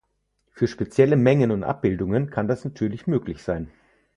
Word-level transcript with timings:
Für 0.49 0.67
spezielle 0.67 1.15
Mengen 1.15 1.51
und 1.51 1.63
Abbildungen 1.63 2.31
kann 2.31 2.47
das 2.47 2.65
natürlich 2.65 3.05
möglich 3.05 3.43
sein. 3.43 3.69